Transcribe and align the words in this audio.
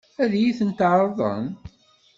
Ad 0.23 0.31
iyi-ten-ɛeṛḍen? 0.35 1.45